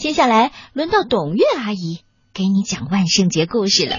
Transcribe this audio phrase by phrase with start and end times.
[0.00, 2.00] 接下来轮到董月阿姨
[2.32, 3.98] 给你讲万圣节故事了。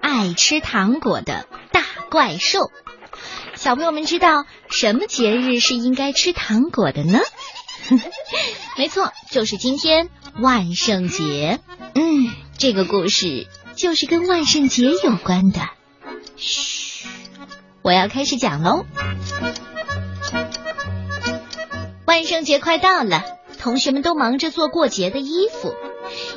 [0.00, 2.70] 爱吃糖果的大怪兽，
[3.56, 7.20] 小朋友们知道什么节日是应该吃糖果的呢？
[8.78, 10.08] 没错，就是今天
[10.40, 11.60] 万圣节。
[11.94, 15.60] 嗯，这个故事就是跟万圣节有关的。
[16.38, 17.06] 嘘，
[17.82, 18.86] 我要开始讲喽。
[22.34, 23.22] 圣节快到了，
[23.60, 25.72] 同学们都忙着做过节的衣服，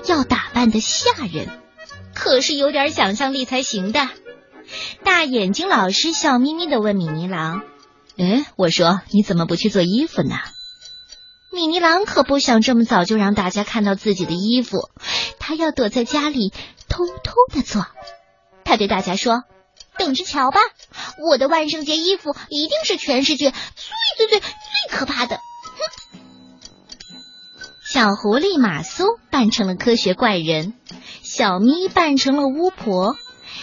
[0.05, 1.49] 要打扮的吓人，
[2.13, 4.07] 可是有点想象力才行的。
[5.03, 7.63] 大眼睛老师笑眯眯的问米妮狼
[8.15, 10.35] ：“哎，我说你怎么不去做衣服呢？”
[11.51, 14.91] 米妮狼可不想这么早就让大家看到自己的衣服，
[15.39, 16.53] 他要躲在家里
[16.87, 17.87] 偷偷的做。
[18.63, 19.45] 他对大家说
[19.97, 20.59] ：“等着瞧吧，
[21.27, 25.39] 我的万圣节衣服一定是全世界最最最最可怕的。”
[27.87, 27.93] 哼！
[27.93, 30.73] 小狐狸马苏扮成了科学怪人，
[31.21, 33.15] 小咪扮成了巫婆，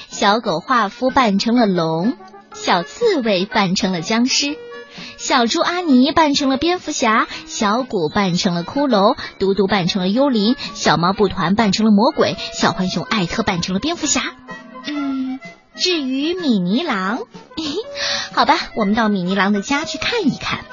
[0.08, 2.14] 小狗画夫扮成了龙，
[2.54, 4.56] 小刺猬扮成了僵尸。
[5.16, 14.22] 小猪阿尼扮成了蝙蝠侠，小鼓扮成了骷髅，嘟嘟扮成了幽灵，小猫布团扮成了魔鬼，小浣熊艾特扮成了蝙蝠侠。
[14.86, 15.40] 嗯，
[15.74, 17.20] 至于米妮狼，
[18.32, 20.64] 好吧，我们到米妮狼的家去看一看。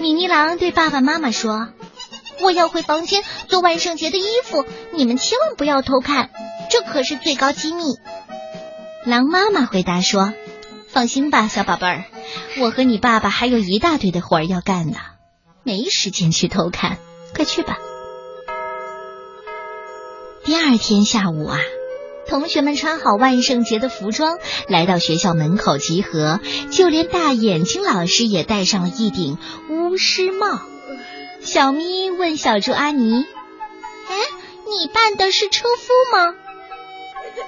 [0.00, 1.68] 米妮狼对爸爸妈妈说
[2.40, 6.30] ：“我要回房间做万圣节的衣服，你们千万不要偷看，
[6.70, 7.82] 这可是最高机密。”
[9.04, 10.32] 狼妈妈回答说。
[10.88, 12.04] 放心吧，小宝贝儿，
[12.60, 14.98] 我和你爸爸还有一大堆的活儿要干呢，
[15.62, 16.98] 没时间去偷看。
[17.32, 17.78] 快去吧。
[20.42, 21.58] 第二天下午啊，
[22.30, 26.38] 同学们穿好万圣节的服装，来到学校门口集合，
[26.70, 29.36] 就连大眼睛老师也戴上了一顶
[29.68, 30.60] 巫师帽。
[31.40, 33.26] 小咪问小猪阿尼
[34.08, 34.14] ：“哎，
[34.64, 36.36] 你扮的是车夫吗？”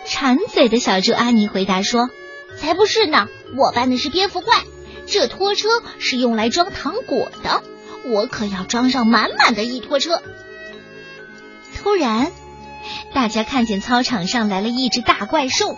[0.05, 2.11] 馋嘴的小猪阿尼回答说。
[2.59, 3.29] 才不是呢！
[3.57, 4.55] 我扮的是蝙蝠怪，
[5.07, 7.63] 这拖车是用来装糖果的，
[8.05, 10.23] 我可要装上满满的一拖车。
[11.77, 12.31] 突然，
[13.15, 15.77] 大家看见操场上来了一只大怪兽，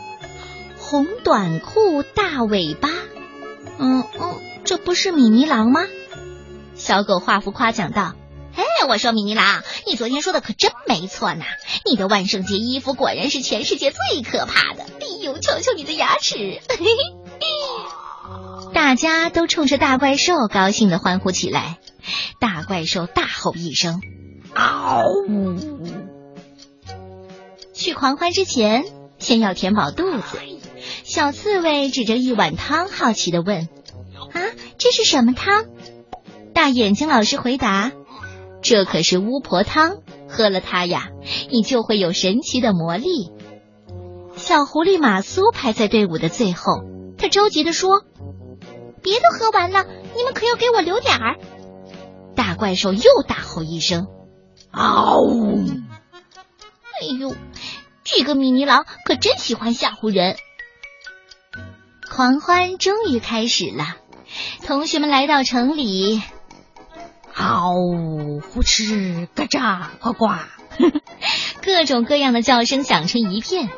[0.78, 2.88] 红短裤、大尾巴。
[3.78, 5.81] 嗯嗯，这不是米妮狼吗？
[6.75, 8.14] 小狗画幅夸奖道
[8.56, 11.44] ：“哎，我说米妮狼，你昨天说的可真没错呢，
[11.84, 16.60] 你的万圣节衣服果然是全世界最可怕的。”哎呦，瞧瞧你的牙齿！
[18.72, 21.78] 大家都冲着大怪兽高兴的欢呼起来。
[22.41, 24.00] 大怪兽大吼一声
[24.54, 25.04] ：“嗷！”
[27.84, 28.86] 去狂欢之前，
[29.18, 30.38] 先要填饱肚子。
[31.02, 33.68] 小刺猬指着一碗汤，好奇的问
[34.32, 34.40] ：“啊，
[34.78, 35.66] 这是什么汤？”
[36.54, 37.92] 大眼睛老师回答
[38.62, 39.98] ：“这可是巫婆汤，
[40.30, 41.10] 喝了它呀，
[41.50, 43.30] 你就会有神奇的魔力。”
[44.34, 46.84] 小狐狸马苏排在队伍的最后，
[47.18, 48.02] 他着急的说
[49.02, 49.84] ：“别都喝完了，
[50.16, 51.36] 你们可要给我留点儿。”
[52.34, 54.06] 大怪兽又大吼一声
[54.72, 55.20] ：“嗷！”，
[58.16, 60.36] 这个米妮狼可真喜欢吓唬人。
[62.08, 63.97] 狂欢终于开始了，
[64.64, 66.22] 同学们来到城里，
[67.34, 67.75] 嗷！
[68.52, 70.28] 呼哧，嘎喳，呱呱，
[71.60, 73.69] 各种各样的叫声响成一片。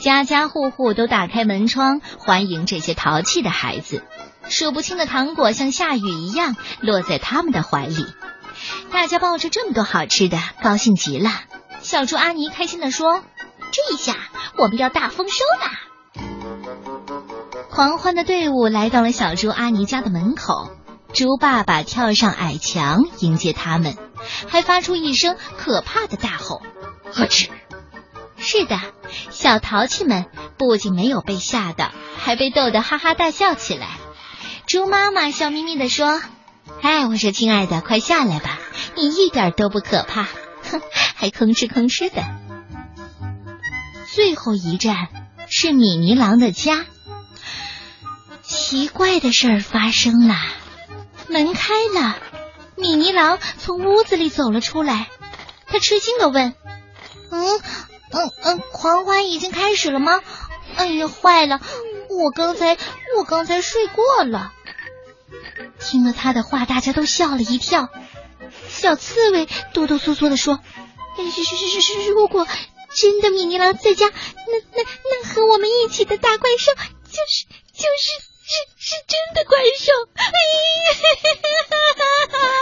[0.00, 4.02] 家家户户都打开门窗，欢迎这些淘气的孩子。
[4.48, 8.04] 数不清的糖果像下雨一样落在他们的怀里。
[8.90, 11.30] 大家抱着这么多好吃的，高兴极了。
[11.82, 13.22] 小猪阿尼开心地说
[13.72, 14.16] ：“这下
[14.58, 15.80] 我们要大丰收啦！”
[17.70, 20.70] 狂欢的队伍来到了小猪阿尼家的门口，
[21.12, 23.96] 猪爸爸跳上矮墙迎接他们，
[24.48, 26.62] 还发出一声可怕的大吼
[27.12, 27.50] ：“呵斥！”
[28.38, 28.78] 是的，
[29.30, 30.26] 小淘气们
[30.58, 33.88] 不仅没有被吓到，还被逗得哈哈大笑起来。
[34.66, 36.22] 猪妈妈笑眯眯的说
[36.82, 38.58] ：“哎，我说亲爱的，快下来吧，
[38.94, 40.24] 你一点都不可怕，
[40.70, 40.80] 哼，
[41.14, 42.22] 还吭哧吭哧的。”
[44.16, 45.08] 最后一站
[45.46, 46.86] 是米妮狼的家，
[48.42, 50.34] 奇怪的事儿发生了，
[51.28, 52.16] 门开了，
[52.76, 55.10] 米妮狼从屋子里走了出来，
[55.66, 56.54] 他吃惊的问
[57.30, 57.60] ：“嗯？”
[58.10, 60.22] 嗯嗯，狂欢已经开始了吗？
[60.76, 61.60] 哎呀，坏了！
[62.08, 62.78] 我刚才
[63.18, 64.54] 我刚才睡过了。
[65.78, 67.90] 听了他的话，大家都吓了一跳。
[68.66, 70.60] 小刺猬哆哆嗦嗦的说
[71.20, 72.48] ：“是是是是是，如果
[72.96, 74.12] 真的，米尼狼在家，那
[74.72, 76.80] 那那和我们一起的大怪兽就
[77.28, 77.44] 是
[77.74, 78.08] 就是
[78.42, 79.92] 是是真的怪兽！
[80.14, 80.24] 哎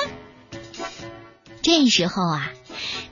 [0.02, 0.10] 呀！
[1.62, 2.52] 这时候啊，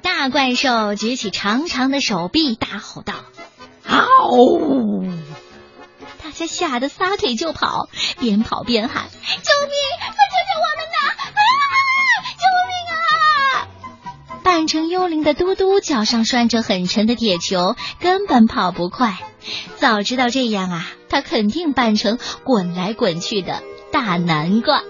[0.02, 3.14] 大怪兽举起长长的手臂，大吼道
[3.86, 5.04] ：“嗷！”
[6.22, 7.88] 大家吓得撒腿就跑，
[8.18, 9.74] 边跑边喊：“救命！”
[14.52, 19.16] 扮成幽灵的嘟嘟脚上拴着很沉的铁球，根本跑不快。
[19.76, 23.62] 早知道这样啊，他肯定扮成滚来滚去的
[23.92, 24.82] 大南瓜。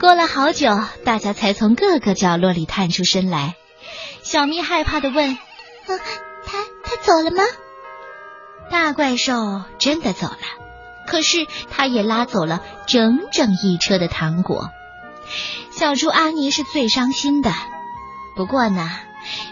[0.00, 0.70] 过了好久，
[1.04, 3.56] 大家才从各个角落里探出身来。
[4.22, 5.36] 小咪害怕的问
[5.86, 5.98] ：“他
[6.82, 7.42] 他走了吗？”
[8.72, 9.34] 大怪兽
[9.78, 10.38] 真的走了，
[11.06, 14.70] 可是他也拉走了整整一车的糖果。
[15.70, 17.52] 小猪阿尼是最伤心的。
[18.38, 18.88] 不过呢，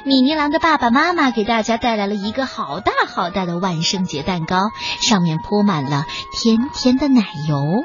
[0.05, 4.71] 米妮狼的爸爸妈妈给大家带来了一个好大好大的万圣节蛋糕，
[5.03, 7.83] 上面铺满了甜甜的奶油，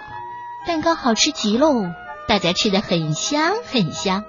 [0.68, 1.74] 蛋糕好吃极喽！
[2.28, 4.24] 大家吃的很香很香，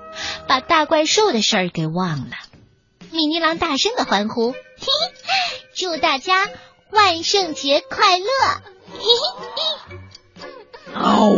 [0.48, 2.36] 把大怪兽的事儿给忘了。
[3.10, 6.48] 米妮狼大声的欢呼：“嘿嘿，祝大家！”
[6.90, 8.25] 万圣节快乐！
[10.96, 11.36] 哦，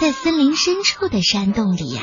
[0.00, 2.02] 在森林深处的山洞里呀，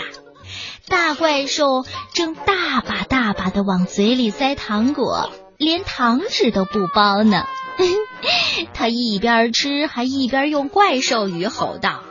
[0.88, 7.46] 大怪兽正大把大把的往嘴里塞糖果，连糖纸都不包呢。
[8.74, 12.02] 他一边吃，还一边用怪兽语吼道：“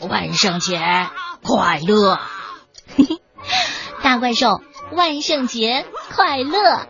[0.00, 0.80] 万圣节
[1.42, 2.18] 快乐！”
[4.02, 4.60] 大怪兽，
[4.92, 6.88] 万圣节快乐！